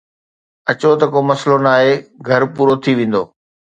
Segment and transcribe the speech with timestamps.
[0.69, 1.93] اچو ته ڪو مسئلو ناهي،
[2.27, 3.23] گهر پورو ٿي ويندو